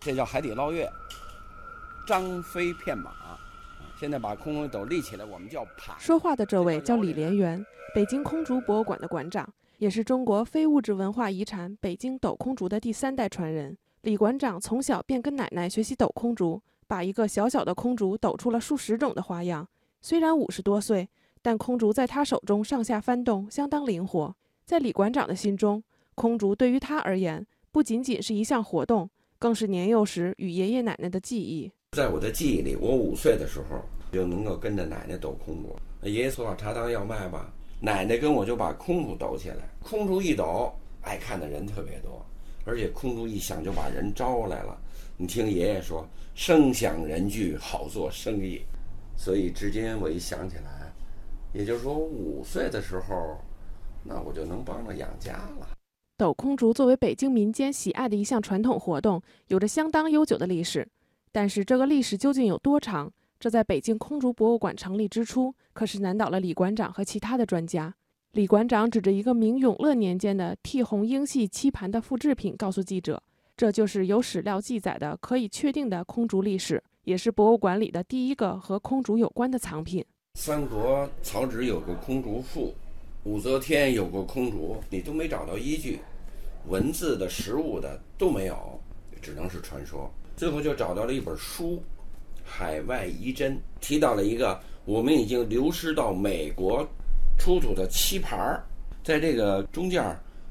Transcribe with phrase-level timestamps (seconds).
[0.00, 0.90] 这叫海底捞月，
[2.06, 3.12] 张飞骗马。
[3.98, 5.94] 现在把空中斗立起来，我们叫盘。
[6.00, 7.62] 说话的这位叫李连元，
[7.94, 13.76] 北京空竹博物馆的馆长，也是中国非物质文化遗产北京斗空竹的第三代传人。
[14.00, 19.68] 李馆长从小便跟奶奶学习斗空竹，把一个小小的空竹抖出了数十种的花样。
[20.00, 21.06] 虽然五十多岁，
[21.42, 24.34] 但空竹在他手中上下翻动，相当灵活。
[24.64, 29.10] 在李馆长的心中，空竹对于他而言，不仅仅是一项活动，
[29.40, 31.72] 更是年幼时与爷爷奶奶的记忆。
[31.92, 33.82] 在我的记忆里，我五岁的时候
[34.12, 35.74] 就能够跟着奶奶抖空竹。
[36.02, 39.66] 爷爷说茶汤要卖吧，奶奶跟我就把空竹抖起来。
[39.82, 40.70] 空竹一抖，
[41.00, 42.22] 爱看的人特别多，
[42.66, 44.78] 而且空竹一响就把人招来了。
[45.16, 48.60] 你听爷爷说，声响人聚，好做生意。
[49.16, 50.92] 所以至今我一想起来，
[51.54, 53.38] 也就是说五岁的时候，
[54.04, 55.66] 那我就能帮着养家了。
[56.20, 60.86] 斗空竹作为北京民间喜爱的一项传统活动，有着相当悠久的历史。
[61.32, 63.10] 但是这个历史究竟有多长？
[63.38, 67.94] 这在北京空竹博物馆成立之初，可是难倒了李馆长和其他的专家。
[68.32, 73.22] 李馆长指着一个明永乐年间的替红英系漆盘的复制品，告诉记者
[73.56, 80.04] ：“这就是有史料记载的可以确定的空竹历史，也是博物馆里的第一个和空竹有关的藏品。”
[80.38, 82.74] 三国曹植有个空竹赋，
[83.24, 86.00] 武则天有过空竹，你都没找到依据，
[86.68, 88.80] 文字的、实物的都没有，
[89.20, 90.10] 只能是传说。
[90.36, 91.76] 最后就找到了一本书，
[92.42, 96.86] 《海外遗珍》，提到了一个我们已经流失到美国
[97.38, 98.64] 出土的漆盘儿，
[99.04, 100.02] 在这个中间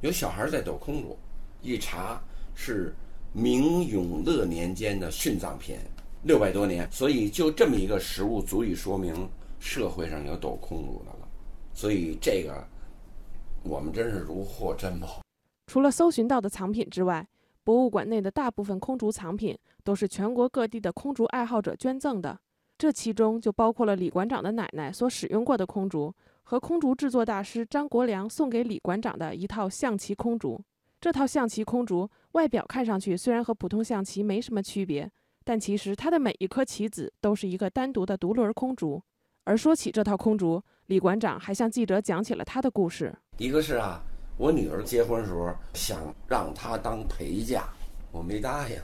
[0.00, 1.18] 有小孩在抖空竹，
[1.62, 2.22] 一查
[2.54, 2.94] 是
[3.32, 5.76] 明永乐年间的殉葬品，
[6.22, 11.21] 六百多年，所以就这么一个实物足以说明社会上有抖空竹的了，
[11.74, 12.64] 所以这个
[13.62, 15.20] 我们真是如获珍宝。
[15.66, 17.26] 除了搜寻到的藏品之外，
[17.64, 22.38] 博物馆内的大部分空竹藏品都是全国各地的空竹爱好者捐赠的，
[22.76, 26.12] 这其中就包括了李馆长的奶奶所使用过的空竹
[26.42, 30.60] 和空竹制作大师张国良送给李馆长的一套象棋空竹。
[31.00, 35.10] 这套象棋空竹外表看上去虽然和普通象棋没什么区别，
[35.44, 39.02] 但其实它的每一颗棋子都是一个单独的独轮空竹。
[39.44, 40.62] 而说起这套空竹，
[40.92, 43.10] 李馆长还向记者讲起了他的故事。
[43.38, 44.04] 一个是啊。
[44.36, 47.64] 我女儿结婚时候想让她当陪嫁，
[48.10, 48.76] 我没答应。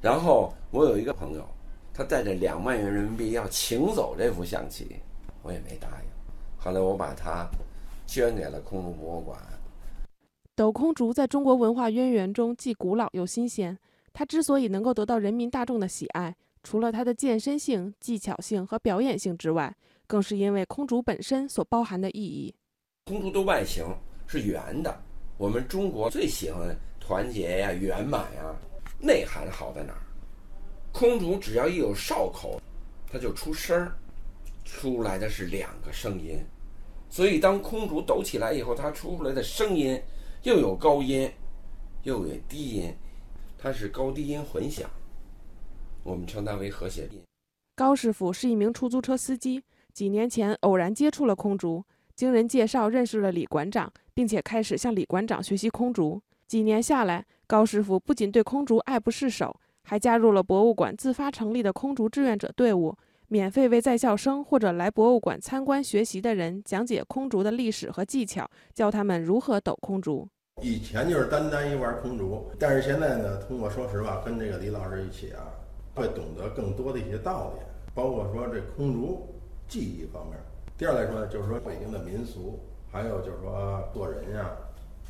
[0.00, 1.44] 然后我有一个朋友，
[1.92, 4.96] 他带着两万元人民币要请走这副象棋，
[5.42, 6.08] 我也没答应。
[6.56, 7.48] 后来我把它
[8.06, 9.38] 捐给了空中博物馆。
[10.54, 13.76] 斗空竹在中国文化渊源中既古老又新鲜。
[14.12, 19.74] 它之所以能够得到人民大众的喜爱，除了它的健身性、技巧性和表演性之外，
[20.12, 22.54] 更是因为空竹本身所包含的意义。
[23.06, 23.82] 空竹的外形。
[24.26, 25.02] 是圆的，
[25.36, 28.56] 我们中国最喜欢团结呀、圆满呀，
[28.98, 30.00] 内涵好在哪儿？
[30.90, 32.58] 空竹只要一有哨口，
[33.10, 33.94] 它就出声儿，
[34.64, 36.42] 出来的是两个声音，
[37.10, 40.00] 所以当空竹抖起来以后，它出来的声音
[40.44, 41.30] 又有高音，
[42.04, 42.94] 又有低音，
[43.58, 44.88] 它是高低音混响，
[46.04, 47.20] 我们称它为和谐音。
[47.76, 51.84] 高师傅是一名出租车司机，几年前偶然接触了空竹。
[52.14, 56.20] 经人介绍认识了李馆长，并且开始向李馆长学习空竹。
[56.46, 62.94] 几年下来，高师傅不仅对空竹爱不释手，还加入了博物馆自发成立的空竹志愿者队伍，
[63.28, 70.28] 免费为在校生或者来博物馆参观学习的人讲解空竹的历史和技巧，教他们如何抖空竹。
[70.62, 75.48] 以前就是单单一玩空竹，但是现在呢，通过说实话跟这个李老师一起啊，
[75.94, 77.62] 会懂得更多的一些道理，
[77.94, 79.26] 包括说这空竹
[79.72, 80.38] 技艺方面。
[80.76, 82.60] 第二来说呢，就是说北京的民俗，
[82.92, 84.50] 还有就是说做人呀、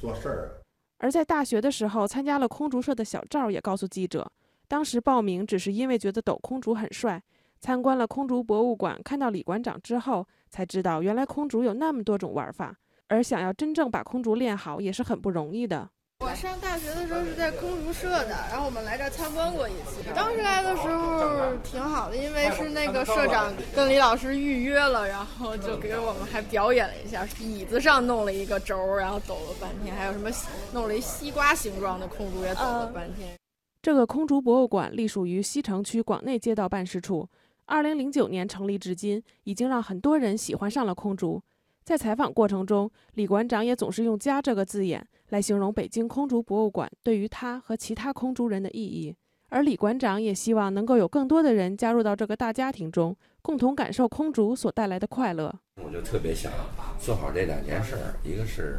[0.00, 0.50] 做事儿。
[0.98, 4.28] 而在大学的时候，参加了空竹社的小赵也告诉记者，
[4.66, 7.22] 当时报名只是因为觉得抖空竹很帅。
[7.60, 12.76] 参观了空竹博物馆，看到李馆长之后，才知道原来空竹有那么多种玩法，
[13.06, 15.88] 而想要真正把空竹练好也是很不容易的。
[16.20, 20.02] 我上大学的时候是在空竹社的，然后我们来这儿参观过一次。
[20.16, 30.28] 当时来的时候挺好的，因为是那个社长跟李老师预约了，然后就给我们还表演了一下，椅子上弄了一个轴，然后抖了半天，还有什么
[30.72, 33.36] 弄了一西瓜形状的空竹也抖了半天。
[33.80, 37.28] 这个空竹博物馆隶属于西城区广内街道办事处，
[37.64, 41.40] 二零零九年成立至今，已经让很多人喜欢上了空竹。
[41.88, 49.16] 在采访过程中，李馆长也总是用“家”这个字眼来形容北京空竹博物馆对于他和其他空竹人的意义。
[49.48, 55.50] 而李馆长也希望能够有更多的人加入到这个大家庭中，共同感受空竹所带来的快乐。
[55.82, 56.52] 我就特别想
[57.00, 58.78] 做好这两件事儿，一个是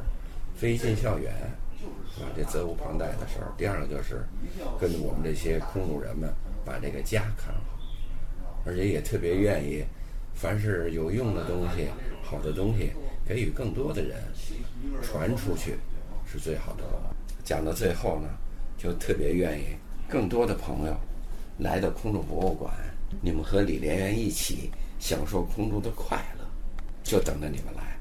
[0.54, 1.34] 飞进校园，
[2.16, 2.28] 是吧？
[2.38, 3.52] 这责无旁贷的事儿。
[3.58, 4.24] 第二个就是
[4.80, 6.32] 跟我们这些空竹人们
[6.64, 9.84] 把这个家看好，而且也特别愿意，
[10.34, 11.88] 凡是有用的东西、
[12.24, 12.92] 好的东西，
[13.28, 14.18] 给予更多的人
[15.02, 15.76] 传出去，
[16.26, 17.16] 是最好的了。
[17.44, 18.30] 讲到最后呢，
[18.78, 19.64] 就特别愿意
[20.08, 20.96] 更多的朋友
[21.58, 22.74] 来到空中博物馆，
[23.22, 26.46] 你们和李连元一起享受空中的快乐，
[27.04, 27.99] 就等着你们来。